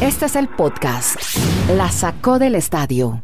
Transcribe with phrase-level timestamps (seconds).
[0.00, 1.20] Este es el podcast.
[1.76, 3.22] La sacó del estadio.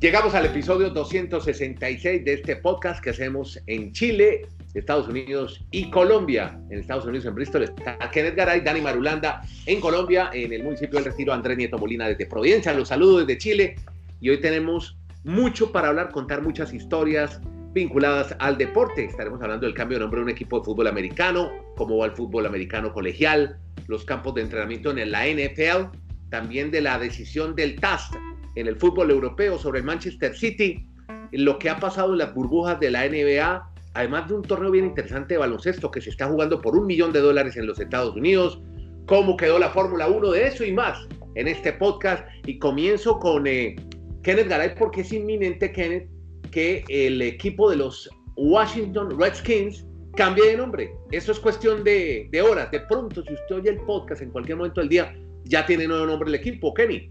[0.00, 6.60] Llegamos al episodio 266 de este podcast que hacemos en Chile, Estados Unidos y Colombia.
[6.70, 9.42] En Estados Unidos, en Bristol, está Kenneth Garay, Dani Marulanda.
[9.64, 12.74] En Colombia, en el municipio del Retiro, Andrés Nieto Molina desde Providencia.
[12.74, 13.76] Los saludo desde Chile.
[14.20, 17.40] Y hoy tenemos mucho para hablar, contar muchas historias
[17.74, 19.04] vinculadas al deporte.
[19.04, 22.12] Estaremos hablando del cambio de nombre de un equipo de fútbol americano, cómo va el
[22.12, 23.58] fútbol americano colegial,
[23.88, 25.96] los campos de entrenamiento en la NFL,
[26.30, 28.10] también de la decisión del TAS
[28.54, 30.86] en el fútbol europeo sobre el Manchester City,
[31.32, 34.86] lo que ha pasado en las burbujas de la NBA, además de un torneo bien
[34.86, 38.14] interesante de baloncesto que se está jugando por un millón de dólares en los Estados
[38.14, 38.60] Unidos,
[39.06, 42.24] cómo quedó la Fórmula 1 de eso y más en este podcast.
[42.46, 43.74] Y comienzo con eh,
[44.22, 46.08] Kenneth Garay porque es inminente, Kenneth,
[46.54, 50.92] que el equipo de los Washington Redskins cambie de nombre.
[51.10, 52.70] Eso es cuestión de, de horas.
[52.70, 56.06] De pronto, si usted oye el podcast en cualquier momento del día, ya tiene nuevo
[56.06, 57.08] nombre el equipo, Kenny.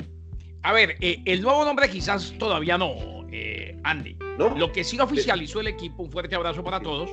[0.62, 4.18] A ver, eh, el nuevo nombre quizás todavía no, eh, Andy.
[4.38, 7.10] Lo que sí oficializó el equipo, un fuerte abrazo para todos,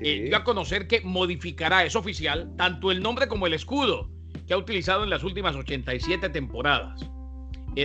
[0.00, 4.10] eh, dio a conocer que modificará, es oficial, tanto el nombre como el escudo
[4.48, 7.08] que ha utilizado en las últimas 87 temporadas.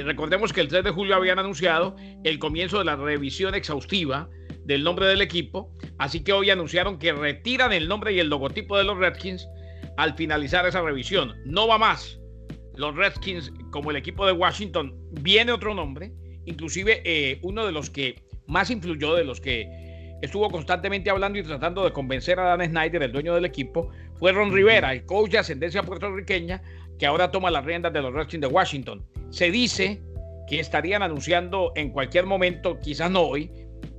[0.02, 4.30] Recordemos que el 3 de julio habían anunciado el comienzo de la revisión exhaustiva
[4.66, 8.78] del nombre del equipo, así que hoy anunciaron que retiran el nombre y el logotipo
[8.78, 9.48] de los Redskins
[9.98, 11.36] al finalizar esa revisión.
[11.46, 12.20] No va más
[12.76, 16.12] los Redskins como el equipo de Washington, viene otro nombre,
[16.46, 19.68] inclusive eh, uno de los que más influyó, de los que
[20.22, 24.32] estuvo constantemente hablando y tratando de convencer a Dan Snyder, el dueño del equipo, fue
[24.32, 26.62] Ron Rivera, el coach de ascendencia puertorriqueña,
[26.98, 29.06] que ahora toma las riendas de los Redskins de Washington.
[29.34, 30.00] Se dice
[30.48, 33.52] que estarían anunciando en cualquier momento, quizás no hoy,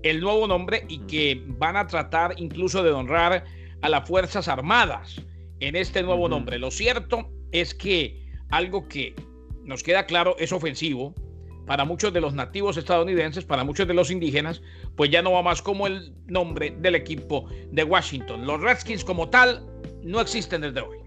[0.05, 3.45] el nuevo nombre y que van a tratar incluso de honrar
[3.83, 5.21] a las Fuerzas Armadas
[5.59, 6.61] en este nuevo nombre.
[6.61, 9.17] Lo cierto es que algo que
[9.65, 11.13] nos queda claro es ofensivo
[11.67, 14.63] para muchos de los nativos estadounidenses, para muchos de los indígenas,
[14.95, 18.47] pues ya no va más como el nombre del equipo de Washington.
[18.47, 19.67] Los Redskins como tal
[20.01, 20.99] no existen desde hoy.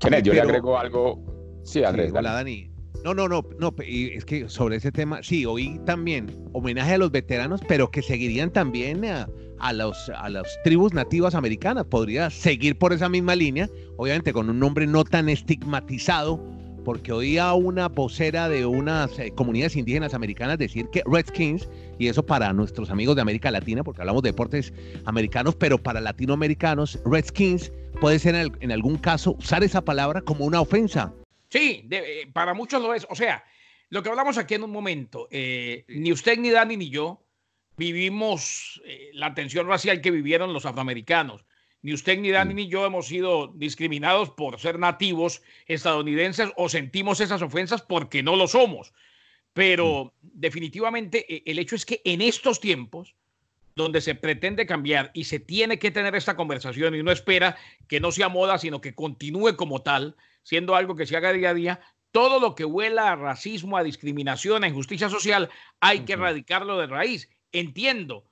[0.00, 1.62] Kenneth, yo le agrego algo.
[1.62, 2.12] Sí, Andrés.
[2.12, 2.77] hola, Dani.
[3.08, 7.10] No, no, no, no, es que sobre ese tema, sí, hoy también homenaje a los
[7.10, 9.26] veteranos, pero que seguirían también a,
[9.60, 11.86] a, los, a las tribus nativas americanas.
[11.86, 16.38] Podría seguir por esa misma línea, obviamente con un nombre no tan estigmatizado
[16.84, 21.66] porque oía una vocera de unas eh, comunidades indígenas americanas decir que Redskins,
[21.98, 24.74] y eso para nuestros amigos de América Latina, porque hablamos de deportes
[25.06, 30.60] americanos, pero para latinoamericanos, Redskins puede ser en, algún caso usar esa palabra como una
[30.60, 31.14] ofensa.
[31.48, 33.06] Sí, eh, para muchos lo es.
[33.10, 33.44] O sea,
[33.90, 37.24] lo que hablamos aquí en un momento, eh, ni usted, ni Dani, ni yo
[37.76, 38.82] vivimos
[39.12, 41.44] la tensión racial que vivieron los afroamericanos
[41.82, 47.20] ni usted, ni Dani, ni yo hemos sido discriminados por ser nativos estadounidenses o sentimos
[47.20, 48.92] esas ofensas porque no lo somos.
[49.52, 53.14] Pero definitivamente el hecho es que en estos tiempos,
[53.76, 57.56] donde se pretende cambiar y se tiene que tener esta conversación y uno espera
[57.86, 60.16] que no sea moda, sino que continúe como tal,
[60.48, 63.82] siendo algo que se haga día a día, todo lo que huela a racismo, a
[63.82, 67.28] discriminación, a injusticia social, hay que erradicarlo de raíz.
[67.52, 68.24] Entiendo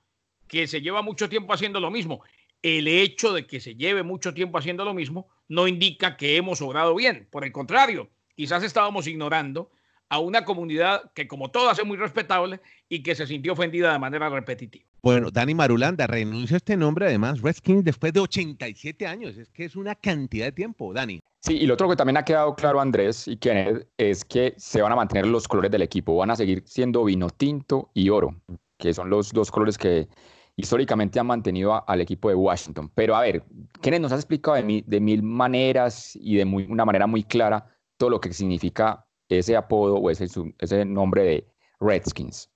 [0.47, 2.23] que se lleva mucho tiempo haciendo lo mismo
[2.63, 6.59] el hecho de que se lleve mucho tiempo haciendo lo mismo no indica que hemos
[6.59, 7.27] obrado bien.
[7.29, 9.69] Por el contrario, quizás estábamos ignorando
[10.09, 13.99] a una comunidad que como todas es muy respetable y que se sintió ofendida de
[13.99, 14.85] manera repetitiva.
[15.01, 19.37] Bueno, Dani Marulanda renuncia a este nombre además, Redskins, después de 87 años.
[19.37, 21.21] Es que es una cantidad de tiempo, Dani.
[21.39, 24.81] Sí, y lo otro que también ha quedado claro, Andrés y Kenneth, es que se
[24.81, 26.17] van a mantener los colores del equipo.
[26.17, 28.35] Van a seguir siendo vino tinto y oro,
[28.77, 30.07] que son los dos colores que
[30.57, 32.91] históricamente han mantenido al equipo de Washington.
[32.93, 33.43] Pero a ver,
[33.81, 37.65] Kenneth nos ha explicado de, de mil maneras y de muy, una manera muy clara
[37.97, 40.27] todo lo que significa ese apodo o ese,
[40.59, 41.47] ese nombre de
[41.79, 42.49] Redskins.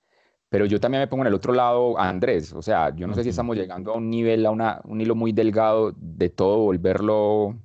[0.48, 2.52] Pero yo también me pongo en el otro lado Andrés.
[2.52, 5.14] O sea, yo no sé si estamos llegando a un nivel, a una, un hilo
[5.14, 7.56] muy delgado de todo, volverlo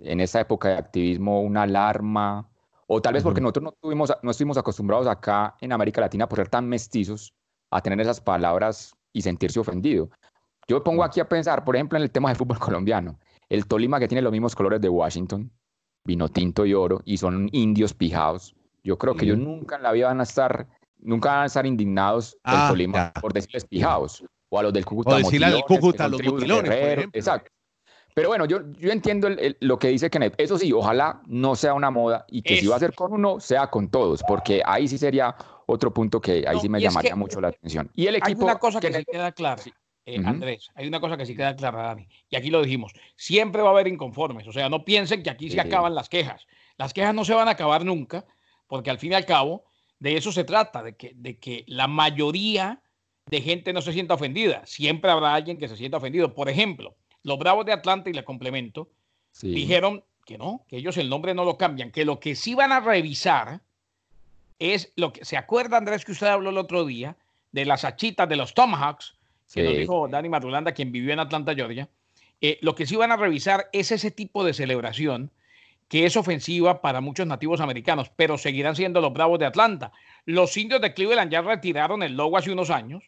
[0.00, 2.48] en esa época de activismo una alarma.
[2.88, 6.38] O tal vez porque nosotros no, tuvimos, no estuvimos acostumbrados acá en América Latina por
[6.38, 7.34] ser tan mestizos
[7.70, 10.10] a tener esas palabras y sentirse ofendido.
[10.66, 13.18] Yo pongo aquí a pensar, por ejemplo, en el tema del fútbol colombiano.
[13.48, 15.50] El Tolima que tiene los mismos colores de Washington,
[16.04, 18.54] vino tinto y oro, y son indios pijados.
[18.82, 20.66] Yo creo que ellos nunca en la vida van a estar,
[20.98, 24.24] nunca van a estar indignados del ah, Tolima por decirles pijados.
[24.50, 25.10] O a los del Cúcuta.
[25.10, 27.50] O decirle al Cúcuta, los mutilones, Exacto.
[28.14, 29.28] Pero bueno, yo, yo entiendo
[29.60, 30.34] lo que dice Kenneth.
[30.38, 33.38] Eso sí, ojalá no sea una moda y que si va a ser con uno,
[33.38, 35.36] sea con todos, porque ahí sí sería
[35.66, 37.90] otro punto que ahí sí me llamaría mucho la atención.
[37.94, 38.40] Y el equipo.
[38.40, 39.62] Hay una cosa que, se queda clara.
[40.14, 43.60] Eh, Andrés, hay una cosa que sí queda clara, Dani, y aquí lo dijimos, siempre
[43.60, 46.46] va a haber inconformes, o sea, no piensen que aquí se acaban las quejas.
[46.78, 48.24] Las quejas no se van a acabar nunca,
[48.66, 49.64] porque al fin y al cabo,
[49.98, 52.80] de eso se trata, de que, de que la mayoría
[53.26, 54.64] de gente no se sienta ofendida.
[54.64, 56.34] Siempre habrá alguien que se sienta ofendido.
[56.34, 58.88] Por ejemplo, los Bravos de Atlanta, y le complemento,
[59.42, 62.72] dijeron que no, que ellos el nombre no lo cambian, que lo que sí van
[62.72, 63.60] a revisar
[64.58, 67.16] es lo que, ¿se acuerda Andrés que usted habló el otro día
[67.52, 69.17] de las hachitas de los Tomahawks?
[69.52, 71.88] Que nos dijo Dani Marulanda, quien vivió en Atlanta, Georgia.
[72.40, 75.30] Eh, lo que sí van a revisar es ese tipo de celebración
[75.88, 79.90] que es ofensiva para muchos nativos americanos, pero seguirán siendo los Bravos de Atlanta.
[80.26, 83.04] Los indios de Cleveland ya retiraron el logo hace unos años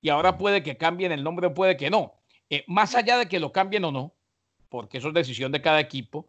[0.00, 2.14] y ahora puede que cambien el nombre o puede que no.
[2.50, 4.14] Eh, más allá de que lo cambien o no,
[4.68, 6.28] porque eso es decisión de cada equipo,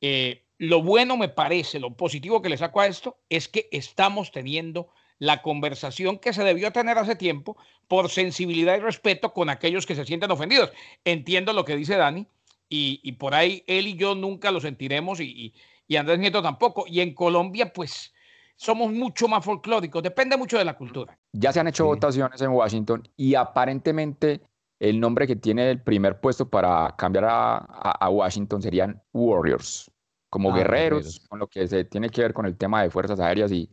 [0.00, 4.30] eh, lo bueno me parece, lo positivo que le saco a esto es que estamos
[4.30, 4.90] teniendo
[5.24, 7.56] la conversación que se debió tener hace tiempo
[7.88, 10.70] por sensibilidad y respeto con aquellos que se sienten ofendidos.
[11.04, 12.26] Entiendo lo que dice Dani
[12.68, 15.54] y, por ahí él y yo nunca lo sentiremos y,
[15.86, 16.84] y Andrés Nieto tampoco.
[16.86, 18.12] Y en Colombia, pues
[18.56, 21.18] somos mucho más folclóricos, depende mucho de la cultura.
[21.32, 24.42] Ya se han hecho votaciones en Washington y aparentemente
[24.78, 29.90] el nombre que tiene el primer puesto para cambiar a, Washington serían Warriors,
[30.28, 33.18] como ah, guerreros, con lo que se tiene que ver con el tema de fuerzas
[33.20, 33.70] aéreas y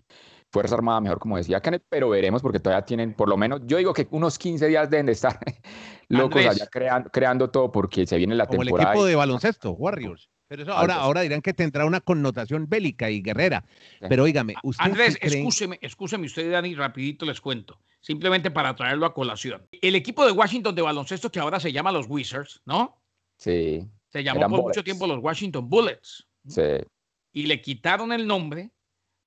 [0.51, 3.77] Fuerza Armada, mejor como decía Kenneth, pero veremos porque todavía tienen, por lo menos, yo
[3.77, 5.39] digo que unos 15 días deben de estar
[6.09, 8.91] locos allá creando, creando todo porque se viene la como temporada.
[8.91, 10.29] el equipo de baloncesto, Warriors.
[10.51, 13.63] Pero eso ahora, ahora dirán que tendrá una connotación bélica y guerrera.
[14.01, 14.83] Pero oígame, usted.
[14.83, 17.79] Andrés, escúcheme, escúcheme usted, Dani, rapidito les cuento.
[18.01, 19.65] Simplemente para traerlo a colación.
[19.81, 23.01] El equipo de Washington de baloncesto que ahora se llama los Wizards, ¿no?
[23.37, 23.87] Sí.
[24.09, 26.27] Se llamó por mucho tiempo los Washington Bullets.
[26.45, 26.83] Sí.
[27.31, 28.71] Y le quitaron el nombre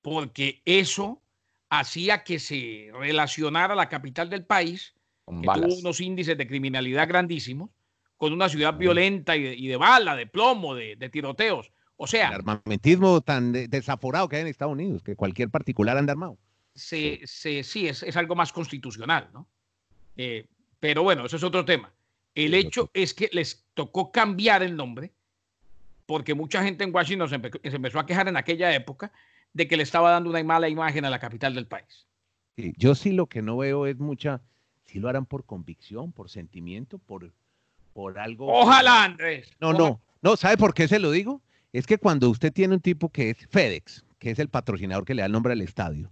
[0.05, 1.19] porque eso
[1.67, 4.93] hacía que se relacionara la capital del país,
[5.25, 7.71] que tuvo unos índices de criminalidad grandísimos,
[8.15, 11.71] con una ciudad violenta y de, bala, de plomo, de, tiroteos.
[11.97, 12.27] O sea.
[12.27, 16.37] El armamentismo tan desaforado que hay en Estados Unidos, que cualquier particular anda armado.
[16.75, 19.47] sí, sí es, algo más constitucional, ¿no?
[20.17, 20.45] Eh,
[20.79, 21.91] pero bueno, eso es otro tema.
[22.35, 25.13] El hecho es que les tocó cambiar el nombre
[26.05, 27.35] porque mucha gente en Washington se,
[27.75, 29.11] empezó a quejar en aquella época
[29.55, 32.05] de que le estaba dando una mala imagen a la capital del país.
[32.77, 34.41] yo sí lo que no veo es mucha,
[34.83, 37.31] si lo harán por convicción, por sentimiento, por,
[37.93, 38.47] por algo.
[38.51, 39.49] Ojalá, Andrés.
[39.61, 41.41] No, no, no, ¿sabe por qué se lo digo?
[41.71, 45.15] Es que cuando usted tiene un tipo que es FedEx, que es el patrocinador que
[45.15, 46.11] le da el nombre al estadio,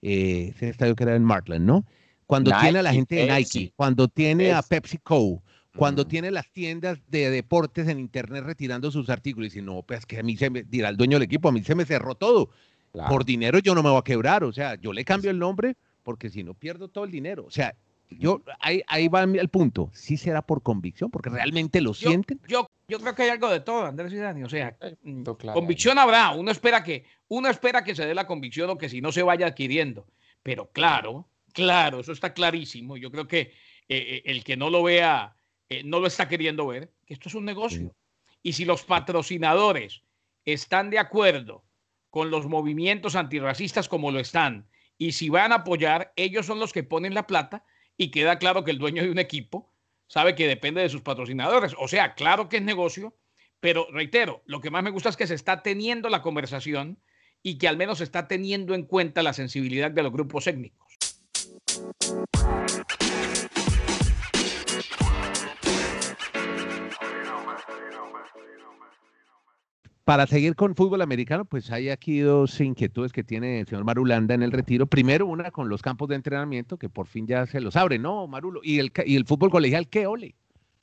[0.00, 1.84] eh, ese estadio que era en Martland, ¿no?
[2.26, 5.42] Cuando tiene a la gente de Nike, cuando tiene a PepsiCo,
[5.78, 10.18] cuando tiene las tiendas de deportes en internet retirando sus artículos, y no, pues que
[10.18, 12.50] a mí se me, dirá el dueño del equipo, a mí se me cerró todo.
[13.08, 15.76] Por dinero yo no me voy a quebrar, o sea, yo le cambio el nombre
[16.02, 17.44] porque si no pierdo todo el dinero.
[17.46, 17.76] O sea,
[18.10, 19.90] yo, ahí, ahí va el punto.
[19.92, 22.40] Sí será por convicción, porque realmente lo sienten.
[22.48, 24.42] Yo, yo creo que hay algo de todo, Andrés y Dani.
[24.42, 25.22] O sea, mm,
[25.52, 26.32] convicción habrá.
[26.32, 29.22] Uno espera que, uno espera que se dé la convicción o que si no se
[29.22, 30.06] vaya adquiriendo.
[30.42, 32.96] Pero claro, claro, eso está clarísimo.
[32.96, 33.52] Yo creo que eh,
[33.88, 35.36] eh, el que no lo vea,
[35.68, 37.94] eh, no lo está queriendo ver, que esto es un negocio.
[38.42, 40.02] Y si los patrocinadores
[40.44, 41.64] están de acuerdo
[42.10, 46.72] con los movimientos antirracistas como lo están, y si van a apoyar, ellos son los
[46.72, 47.64] que ponen la plata
[47.96, 49.72] y queda claro que el dueño de un equipo
[50.08, 51.74] sabe que depende de sus patrocinadores.
[51.78, 53.16] O sea, claro que es negocio,
[53.60, 56.98] pero reitero, lo que más me gusta es que se está teniendo la conversación
[57.42, 60.88] y que al menos se está teniendo en cuenta la sensibilidad de los grupos étnicos.
[70.08, 74.34] Para seguir con fútbol americano, pues hay aquí dos inquietudes que tiene el señor Marulanda
[74.34, 74.86] en el retiro.
[74.86, 78.26] Primero, una con los campos de entrenamiento, que por fin ya se los abre, ¿no,
[78.26, 78.60] Marulo?
[78.64, 80.34] ¿Y el, fútbol colegial qué ole?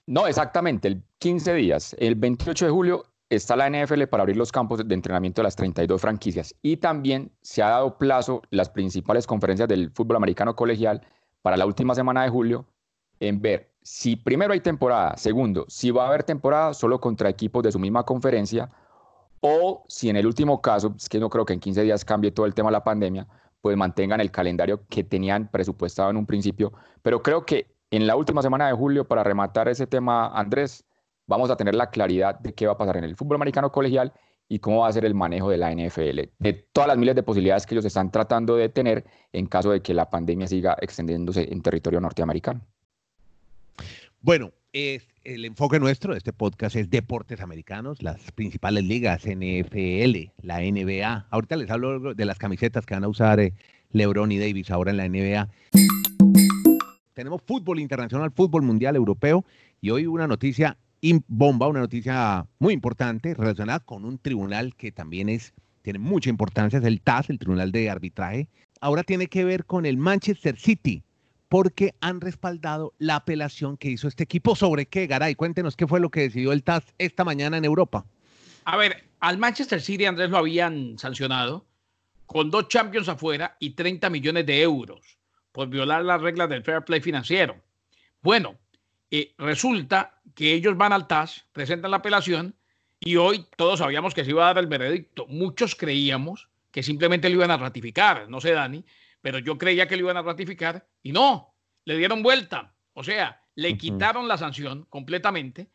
[0.06, 1.96] No, exactamente, el 15 días.
[1.98, 5.56] El 28 de julio está la NFL para abrir los campos de entrenamiento de las
[5.56, 6.54] 32 franquicias.
[6.62, 11.02] Y también se ha dado plazo las principales conferencias del fútbol americano colegial
[11.42, 12.68] para la última semana de julio
[13.20, 17.62] en ver si primero hay temporada, segundo, si va a haber temporada solo contra equipos
[17.62, 18.72] de su misma conferencia
[19.42, 22.32] o si en el último caso, es que no creo que en 15 días cambie
[22.32, 23.28] todo el tema de la pandemia,
[23.62, 26.74] pues mantengan el calendario que tenían presupuestado en un principio.
[27.04, 30.84] Pero creo que en la última semana de julio, para rematar ese tema, Andrés,
[31.28, 34.14] vamos a tener la claridad de qué va a pasar en el fútbol americano colegial
[34.50, 37.22] y cómo va a ser el manejo de la NFL, de todas las miles de
[37.22, 41.54] posibilidades que ellos están tratando de tener en caso de que la pandemia siga extendiéndose
[41.54, 42.62] en territorio norteamericano.
[44.26, 50.62] Bueno, el enfoque nuestro de este podcast es deportes americanos, las principales ligas, NFL, la
[50.62, 51.28] NBA.
[51.30, 53.54] Ahorita les hablo de las camisetas que van a usar eh,
[53.92, 55.48] LeBron y Davis ahora en la NBA.
[57.14, 59.46] tenemos fútbol internacional, fútbol mundial europeo
[59.80, 60.76] y hoy una noticia
[61.28, 65.54] bomba, una noticia muy importante relacionada con un tribunal que también es
[65.84, 68.48] tiene mucha importancia, es el TAS, el Tribunal de Arbitraje.
[68.82, 71.04] Ahora tiene que ver con el Manchester City,
[71.56, 74.58] porque han respaldado la apelación que hizo este equipo.
[74.58, 75.36] ¿Sobre qué, Garay?
[75.36, 78.06] Cuéntenos qué fue lo que decidió el TAS esta mañana en Europa.
[78.66, 81.66] A ver, al Manchester City, Andrés, lo habían sancionado
[82.26, 85.18] con dos Champions afuera y 30 millones de euros
[85.54, 87.56] por violar las reglas del fair play financiero.
[88.22, 88.58] Bueno,
[89.10, 92.54] eh, resulta que ellos van al TAS, presentan la apelación
[93.00, 95.26] y hoy todos sabíamos que se iba a dar el veredicto.
[95.28, 98.84] Muchos creíamos que simplemente lo iban a ratificar, no sé, Dani,
[99.26, 102.76] pero yo creía que lo iban a ratificar y no, le dieron vuelta.
[102.94, 105.72] O sea, le quitaron la sanción completamente,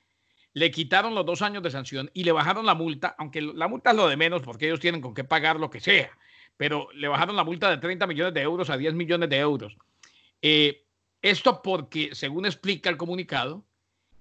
[0.53, 3.91] le quitaron los dos años de sanción y le bajaron la multa, aunque la multa
[3.91, 6.17] es lo de menos porque ellos tienen con qué pagar lo que sea
[6.57, 9.79] pero le bajaron la multa de 30 millones de euros a 10 millones de euros.
[10.43, 10.85] Eh,
[11.23, 13.65] esto porque, según explica el comunicado,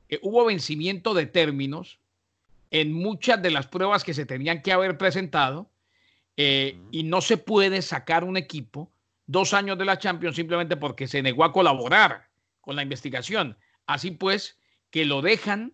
[0.08, 2.00] eh, hubo vencimiento de términos
[2.72, 5.70] en muchas de las pruebas que se tenían que haber presentado
[6.38, 8.90] eh, y no se puede sacar un equipo
[9.30, 12.30] dos años de la Champions simplemente porque se negó a colaborar
[12.62, 13.56] con la investigación.
[13.86, 14.58] Así pues,
[14.90, 15.74] que lo dejan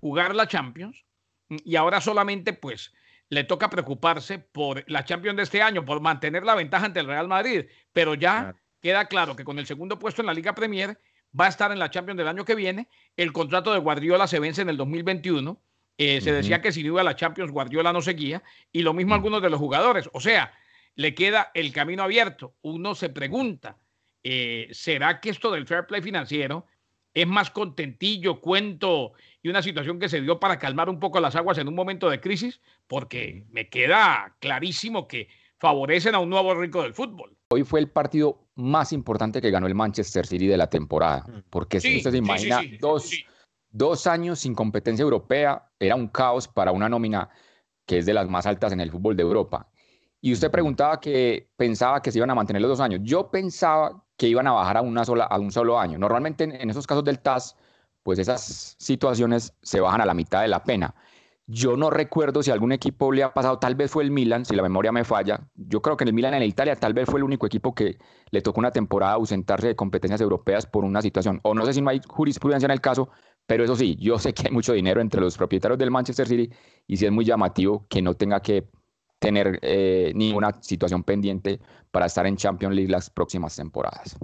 [0.00, 1.04] jugar la Champions
[1.48, 2.92] y ahora solamente pues
[3.28, 7.08] le toca preocuparse por la Champions de este año, por mantener la ventaja ante el
[7.08, 10.96] Real Madrid, pero ya queda claro que con el segundo puesto en la Liga Premier
[11.38, 12.88] va a estar en la Champions del año que viene.
[13.16, 15.60] El contrato de Guardiola se vence en el 2021.
[15.98, 18.44] Eh, se decía que si no iba a la Champions, Guardiola no seguía.
[18.70, 20.08] Y lo mismo algunos de los jugadores.
[20.12, 20.52] O sea,
[20.94, 22.54] le queda el camino abierto.
[22.62, 23.78] Uno se pregunta,
[24.22, 26.66] eh, ¿será que esto del fair play financiero
[27.14, 31.36] es más contentillo, cuento y una situación que se dio para calmar un poco las
[31.36, 36.54] aguas en un momento de crisis, porque me queda clarísimo que favorecen a un nuevo
[36.54, 37.36] rico del fútbol.
[37.50, 41.42] Hoy fue el partido más importante que ganó el Manchester City de la temporada, mm.
[41.50, 43.12] porque si usted se imagina, dos,
[43.70, 47.28] dos años sin competencia europea era un caos para una nómina
[47.86, 49.68] que es de las más altas en el fútbol de Europa.
[50.24, 53.00] Y usted preguntaba que pensaba que se iban a mantener los dos años.
[53.02, 55.98] Yo pensaba que iban a bajar a, una sola, a un solo año.
[55.98, 57.56] Normalmente en, esos casos del TAS,
[58.04, 60.94] pues esas situaciones se bajan a la mitad de la pena.
[61.48, 64.54] Yo no recuerdo si algún equipo le ha pasado, tal vez fue el Milan, si
[64.54, 65.40] la memoria me falla.
[65.56, 67.98] Yo creo que en el Milan en Italia tal vez fue el único equipo que
[68.30, 71.40] le tocó una temporada ausentarse de competencias europeas por una situación.
[71.42, 73.08] O no sé si no hay jurisprudencia en el caso,
[73.44, 76.48] pero eso sí, yo sé que hay mucho dinero entre los propietarios del Manchester City
[76.86, 78.68] y sí es muy llamativo que no tenga que
[79.22, 81.60] tener eh, ninguna situación pendiente
[81.92, 84.18] para estar en Champions League las próximas temporadas.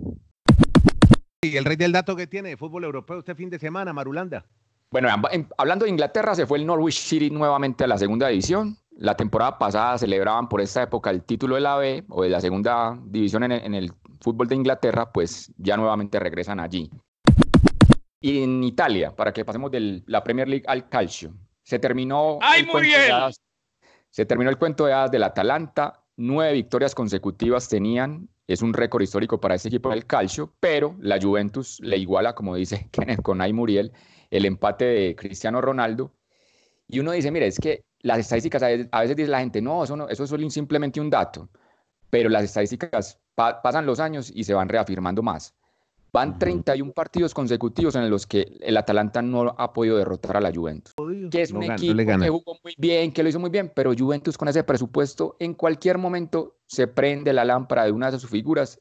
[1.41, 4.45] Y el rey del dato que tiene de fútbol europeo este fin de semana, Marulanda.
[4.91, 5.09] Bueno,
[5.57, 8.77] hablando de Inglaterra, se fue el Norwich City nuevamente a la segunda división.
[8.91, 12.41] La temporada pasada celebraban por esta época el título de la B o de la
[12.41, 16.91] segunda división en el, en el fútbol de Inglaterra, pues ya nuevamente regresan allí.
[18.21, 22.39] Y en Italia, para que pasemos de la Premier League al calcio, se terminó.
[22.41, 23.13] ¡Ay, muy bien!
[24.11, 29.03] Se terminó el cuento de hadas del Atalanta, nueve victorias consecutivas tenían, es un récord
[29.03, 33.41] histórico para este equipo del calcio, pero la Juventus le iguala, como dice Kenneth con
[33.41, 33.93] Ay Muriel,
[34.31, 36.13] el empate de Cristiano Ronaldo.
[36.87, 39.97] Y uno dice, mire, es que las estadísticas, a veces, dice la gente, no, eso,
[39.97, 41.51] no, eso es simplemente un dato,
[42.11, 45.55] pero las estadísticas pasan los años y se van reafirmando más.
[46.13, 50.53] Van 31 partidos consecutivos en los que el Atalanta no ha podido derrotar a la
[50.53, 50.95] Juventus.
[51.31, 54.39] Que es un equipo que jugó muy bien, que lo hizo muy bien, pero Juventus
[54.39, 58.81] con ese presupuesto en cualquier momento se prende la lámpara de una de sus figuras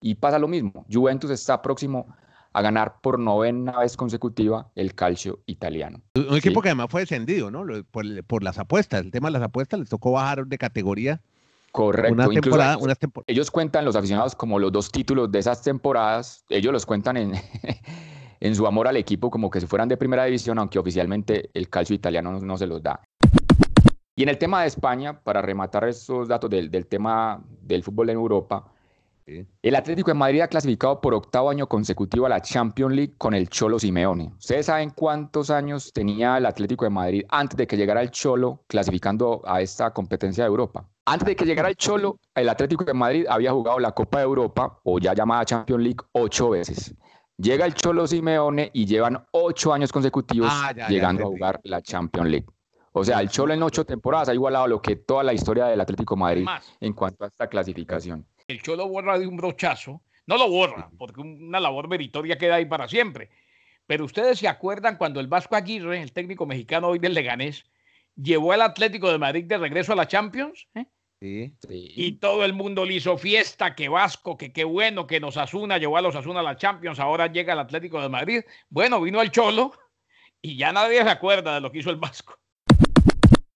[0.00, 0.84] y pasa lo mismo.
[0.92, 2.08] Juventus está próximo
[2.52, 6.02] a ganar por novena vez consecutiva el calcio italiano.
[6.16, 7.64] Un equipo que además fue descendido, ¿no?
[7.90, 9.02] Por, por, las apuestas.
[9.02, 11.20] El tema de las apuestas les tocó bajar de categoría
[11.72, 12.14] Correcto.
[12.14, 12.78] Una temporada,
[13.26, 17.32] ellos cuentan, los aficionados, como los dos títulos de esas temporadas, ellos los cuentan en,
[18.40, 21.68] en su amor al equipo como que si fueran de primera división, aunque oficialmente el
[21.68, 23.00] calcio italiano no, se los da.
[24.16, 28.10] Y en el tema de España, para rematar esos datos del, del tema del fútbol
[28.10, 28.72] en Europa,
[29.62, 33.34] el Atlético de Madrid ha clasificado por octavo año consecutivo a la Champions League con
[33.34, 34.32] el Cholo Simeone.
[34.38, 38.64] ¿Ustedes saben cuántos años tenía el Atlético de Madrid antes de que llegara el Cholo
[38.66, 40.88] clasificando a esta competencia de Europa?
[41.04, 44.24] Antes de que llegara el Cholo, el Atlético de Madrid había jugado la Copa de
[44.24, 46.94] Europa, o ya llamada Champions League, ocho veces.
[47.36, 52.30] Llega el Cholo Simeone y llevan ocho años consecutivos ah, llegando a jugar la Champions
[52.30, 52.46] League.
[52.92, 55.80] O sea, el Cholo en ocho temporadas ha igualado lo que toda la historia del
[55.80, 56.46] Atlético de Madrid
[56.80, 61.20] en cuanto a esta clasificación el Cholo borra de un brochazo, no lo borra, porque
[61.20, 63.30] una labor meritoria queda ahí para siempre.
[63.86, 67.66] Pero ustedes se acuerdan cuando el Vasco Aguirre, el técnico mexicano hoy del Leganés,
[68.16, 70.86] llevó al Atlético de Madrid de regreso a la Champions, ¿eh?
[71.20, 75.76] Y todo el mundo le hizo fiesta, que Vasco, que qué bueno, que nos Asuna,
[75.78, 78.42] llevó a los Asuna a la Champions, ahora llega el Atlético de Madrid.
[78.68, 79.72] Bueno, vino el Cholo
[80.40, 82.38] y ya nadie se acuerda de lo que hizo el Vasco.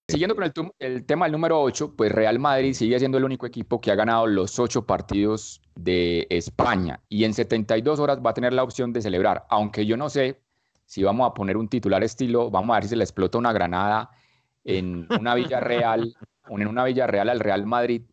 [0.09, 3.79] Siguiendo con el, tema del número 8, pues Real Madrid sigue siendo el único equipo
[3.79, 8.51] que ha ganado los 8 partidos de España y en 72 horas va a tener
[8.51, 10.41] la opción de celebrar, aunque yo no sé
[10.85, 13.53] si vamos a poner un titular estilo, vamos a ver si se le explota una
[13.53, 14.09] granada
[14.65, 16.13] en una Villa Real,
[16.49, 18.03] en una Villa Real al Real Madrid.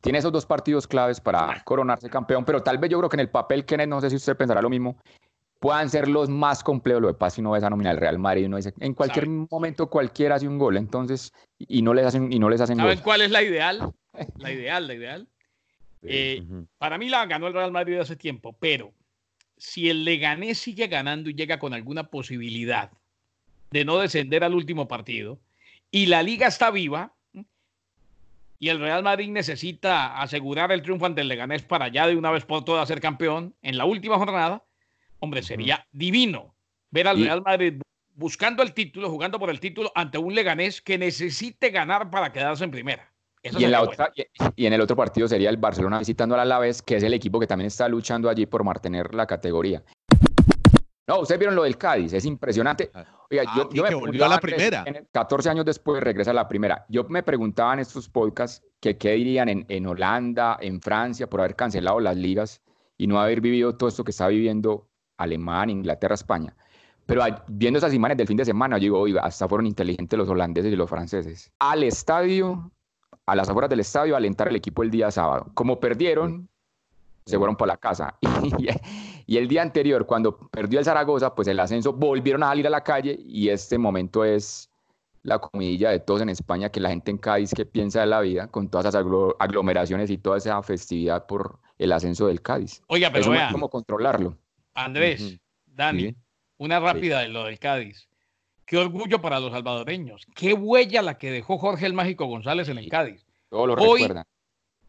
[0.00, 3.20] Tiene esos dos partidos claves para coronarse campeón, pero tal vez yo creo que en
[3.20, 4.96] el papel, Kenneth, no sé si usted pensará lo mismo,
[5.60, 7.02] puedan ser los más complejos.
[7.02, 9.28] Lo de pasa si uno ve esa nómina del Real Madrid, uno dice, en cualquier
[9.28, 13.00] momento cualquiera hace un gol, entonces, y no les hacen, y no les hacen ¿Saben
[13.00, 13.92] cuál es la ideal?
[14.38, 15.28] La ideal, la ideal.
[16.02, 16.42] Eh,
[16.78, 18.94] para mí la ganó el Real Madrid hace tiempo, pero
[19.58, 22.90] si el Leganés sigue ganando y llega con alguna posibilidad
[23.70, 25.38] de no descender al último partido,
[25.90, 27.12] y la liga está viva,
[28.58, 32.30] y el Real Madrid necesita asegurar el triunfo ante el Leganés para ya de una
[32.30, 34.62] vez por todas ser campeón en la última jornada,
[35.20, 36.54] hombre, sería divino
[36.90, 37.80] ver al Real Madrid
[38.14, 42.64] buscando el título, jugando por el título ante un Leganés que necesite ganar para quedarse
[42.64, 43.12] en primera.
[43.42, 44.12] y, en la otra,
[44.56, 47.38] y, en el otro partido sería el Barcelona visitando al Alavés, que es el equipo
[47.38, 49.84] que también está luchando allí por mantener la categoría.
[51.06, 52.90] No, ustedes vieron lo del Cádiz, es impresionante.
[52.92, 53.04] Ah.
[53.30, 54.84] Oiga, yo, ah, me volvió a la primera.
[55.12, 56.84] 14 años después regresa a la primera.
[56.88, 61.40] Yo me preguntaba en estos podcasts que qué dirían en, en Holanda, en Francia, por
[61.40, 62.60] haber cancelado las ligas
[62.96, 66.54] y no haber vivido todo esto que está viviendo Alemania, Inglaterra, España.
[67.06, 70.28] Pero viendo esas imágenes del fin de semana, yo digo, oiga, hasta fueron inteligentes los
[70.28, 71.52] holandeses y los franceses.
[71.60, 72.72] Al estadio,
[73.26, 75.46] a las afueras del estadio, a alentar el equipo el día sábado.
[75.54, 76.48] Como perdieron,
[77.24, 78.16] se fueron para la casa.
[79.28, 82.70] Y, el día anterior, cuando perdió el Zaragoza, pues el ascenso, volvieron a salir a
[82.70, 84.70] la calle y este momento es
[85.24, 88.20] la comidilla de todos en España, que la gente en Cádiz que piensa de la
[88.20, 89.04] vida, con todas esas
[89.40, 92.82] aglomeraciones y toda esa festividad por el ascenso del Cádiz.
[92.86, 94.36] Oiga, pero Eso cómo controlarlo.
[94.76, 96.14] Andrés, Dani,
[96.58, 98.08] una rápida de lo del Cádiz.
[98.66, 100.26] Qué orgullo para los salvadoreños.
[100.34, 103.24] Qué huella la que dejó Jorge el Mágico González en el Cádiz.
[103.48, 104.06] Todo lo hoy,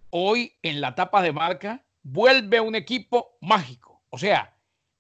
[0.10, 4.02] Hoy, en la tapa de marca, vuelve un equipo mágico.
[4.10, 4.56] O sea,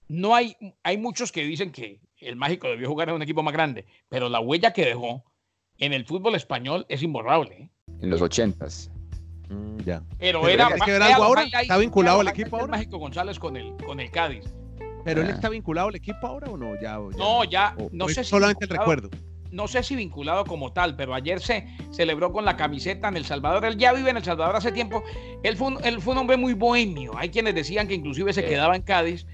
[0.07, 3.53] no hay, hay muchos que dicen que el Mágico debió jugar en un equipo más
[3.53, 5.23] grande, pero la huella que dejó
[5.77, 7.55] en el fútbol español es imborrable.
[7.55, 7.69] ¿eh?
[8.01, 8.91] En los ochentas.
[9.49, 10.03] Mm, ya.
[10.19, 12.71] Pero, era, es que algo ahora, está vinculado al equipo ahora.
[12.71, 14.53] Mágico González con el, con el Cádiz.
[15.07, 16.79] ¿Pero él está vinculado al equipo ahora o no?
[16.81, 19.09] Ya, no, ya, no sé si solamente el recuerdo.
[19.51, 23.23] No sé si vinculado como tal, pero ayer se celebró con la camiseta en El
[23.23, 23.63] Salvador.
[23.63, 25.03] Él ya vive en El Salvador hace tiempo.
[25.43, 27.17] Él fue un, él fue un hombre muy bohemio.
[27.17, 29.25] Hay quienes decían que inclusive se quedaba en Cádiz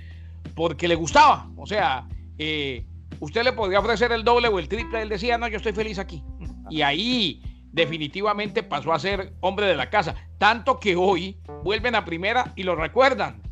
[0.54, 1.50] porque le gustaba.
[1.58, 2.08] O sea,
[2.38, 2.86] eh,
[3.20, 5.02] usted le podría ofrecer el doble o el triple.
[5.02, 6.24] Él decía, no, yo estoy feliz aquí.
[6.70, 10.14] Y ahí definitivamente pasó a ser hombre de la casa.
[10.38, 13.43] Tanto que hoy vuelven a primera y lo recuerdan.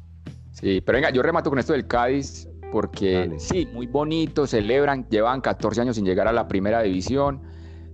[0.52, 5.42] Sí, pero venga, yo remato con esto del Cádiz porque sí, muy bonito, celebran, llevan
[5.42, 7.42] 14 años sin llegar a la primera división,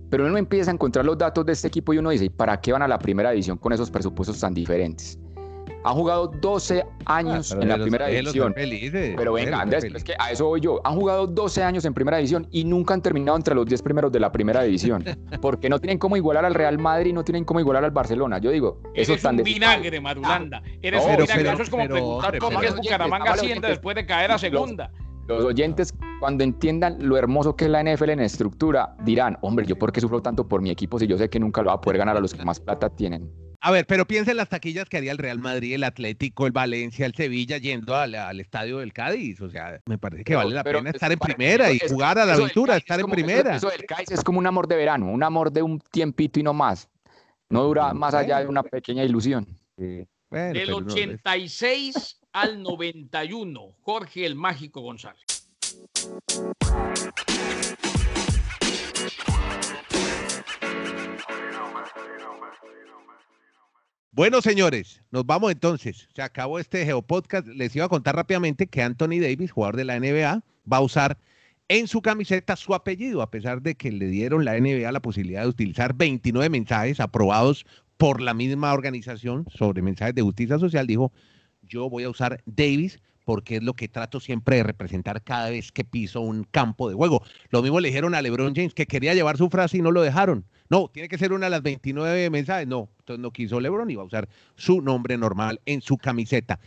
[0.08, 2.60] pero uno empieza a encontrar los datos de este equipo y uno dice, ¿y para
[2.60, 5.18] qué van a la primera división con esos presupuestos tan diferentes?
[5.84, 8.54] Han jugado 12 años ah, en la primera división.
[9.16, 10.80] pero venga, Andrés, es que a eso voy yo.
[10.84, 14.12] Han jugado 12 años en primera división y nunca han terminado entre los 10 primeros
[14.12, 15.04] de la primera división.
[15.40, 18.38] porque no tienen cómo igualar al Real Madrid, no tienen cómo igualar al Barcelona.
[18.38, 20.62] Yo digo, eso es tan un vinagre, Marulanda.
[20.82, 21.52] Eres un vinagre.
[21.52, 24.90] eso es como preguntar cómo es Bucaramanga siente después de caer a segunda.
[25.28, 29.76] Los, oyentes, cuando entiendan lo hermoso que es la NFL en estructura, dirán, hombre, ¿yo
[29.76, 31.80] por qué sufro tanto por mi equipo si yo sé que nunca lo va a
[31.82, 33.30] poder ganar a los que más plata tienen?
[33.60, 36.52] A ver, pero piensa en las taquillas que haría el Real Madrid, el Atlético, el
[36.52, 39.40] Valencia, el Sevilla yendo al, estadio del Cádiz.
[39.40, 42.34] O sea, me parece que vale la pena estar en primera y jugar a la
[42.34, 43.56] aventura, estar en primera.
[43.56, 46.44] Eso, del Cádiz es como un amor de verano, un amor de un tiempito y
[46.44, 46.88] no más.
[47.50, 49.46] No dura más allá de una pequeña ilusión.
[49.76, 55.24] Del 86 al 91, Jorge el Mágico González.
[64.18, 66.08] Bueno, señores, nos vamos entonces.
[66.12, 67.46] Se acabó este Geopodcast.
[67.46, 71.18] Les iba a contar rápidamente que Anthony Davis, jugador de la NBA, va a usar
[71.68, 75.42] en su camiseta su apellido, a pesar de que le dieron la NBA la posibilidad
[75.42, 77.64] de utilizar 29 mensajes aprobados
[77.96, 80.88] por la misma organización sobre mensajes de justicia social.
[80.88, 81.12] Dijo,
[81.62, 85.70] yo voy a usar Davis porque es lo que trato siempre de representar cada vez
[85.70, 87.22] que piso un campo de juego.
[87.50, 90.00] Lo mismo le dijeron a LeBron James que quería llevar su frase y no lo
[90.00, 90.46] dejaron.
[90.70, 92.66] No, tiene que ser una de las 29 mensajes.
[92.66, 96.58] No, entonces no quiso LeBron y va a usar su nombre normal en su camiseta.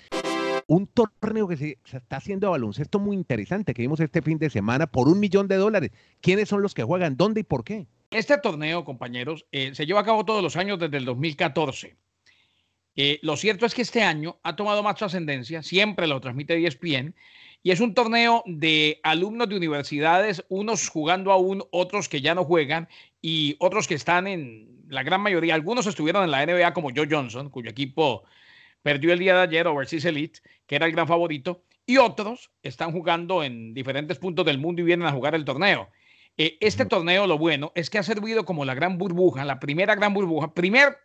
[0.68, 4.52] Un torneo que se, está haciendo a baloncesto muy interesante que vimos este fin de
[4.52, 5.90] semana por un millón de dólares.
[6.22, 7.18] ¿Quiénes son los que juegan?
[7.18, 7.88] ¿Dónde y por qué?
[8.12, 11.98] Este torneo, compañeros, eh, se lleva a cabo todos los años desde el 2014.
[12.96, 17.16] Eh, lo cierto es que este año ha tomado más trascendencia, siempre lo transmite ESPN,
[17.64, 22.44] y es un torneo de alumnos de universidades, unos jugando aún, otros que ya no
[22.44, 22.90] juegan
[23.22, 25.54] y otros que están en la gran mayoría.
[25.54, 28.24] Algunos estuvieron en la NBA como Joe Johnson, cuyo equipo
[28.82, 32.92] perdió el día de ayer Overseas Elite, que era el gran favorito, y otros están
[32.92, 35.90] jugando en diferentes puntos del mundo y vienen a jugar el torneo.
[36.38, 39.96] Eh, este torneo, lo bueno, es que ha servido como la gran burbuja, la primera
[39.96, 40.98] gran burbuja, primer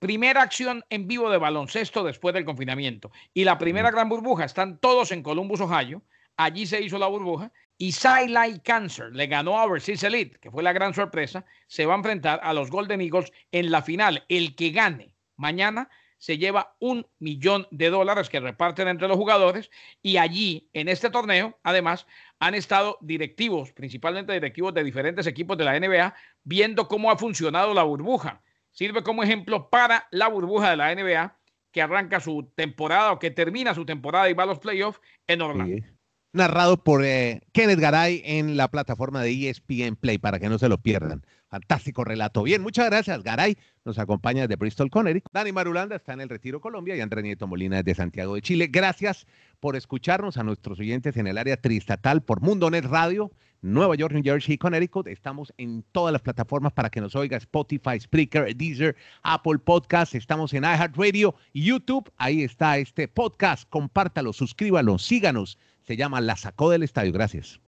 [0.00, 3.12] primera acción en vivo de baloncesto después del confinamiento.
[3.32, 6.02] Y la primera gran burbuja, están todos en Columbus, Ohio.
[6.36, 7.52] Allí se hizo la burbuja.
[7.78, 7.94] Y
[8.28, 11.44] Light Cancer le ganó a Overseas Elite, que fue la gran sorpresa.
[11.66, 14.24] Se va a enfrentar a los Golden Eagles en la final.
[14.28, 19.70] El que gane mañana se lleva un millón de dólares que reparten entre los jugadores.
[20.02, 22.06] Y allí, en este torneo, además,
[22.38, 27.74] han estado directivos, principalmente directivos de diferentes equipos de la NBA, viendo cómo ha funcionado
[27.74, 28.42] la burbuja
[28.80, 31.36] sirve como ejemplo para la burbuja de la NBA
[31.70, 35.42] que arranca su temporada o que termina su temporada y va a los playoffs en
[35.42, 35.86] Orlando.
[36.32, 40.68] Narrado por eh, Kenneth Garay en la plataforma de ESPN Play para que no se
[40.68, 41.24] lo pierdan.
[41.48, 42.44] Fantástico relato.
[42.44, 43.58] Bien, muchas gracias, Garay.
[43.84, 45.32] Nos acompaña desde Bristol, Connecticut.
[45.32, 48.68] Dani Marulanda está en el Retiro Colombia y Andrés Nieto Molina desde Santiago de Chile.
[48.70, 49.26] Gracias
[49.58, 54.22] por escucharnos a nuestros oyentes en el área tristatal por Mundonet Radio Nueva York, New
[54.22, 55.06] Jersey, Connecticut.
[55.06, 60.14] Estamos en todas las plataformas para que nos oiga Spotify, Spreaker, Deezer, Apple Podcast.
[60.14, 62.10] Estamos en iHeartRadio y YouTube.
[62.16, 63.68] Ahí está este podcast.
[63.68, 65.58] Compártalo, suscríbalo, síganos.
[65.90, 67.12] Se llama La Sacó del Estadio.
[67.12, 67.60] Gracias.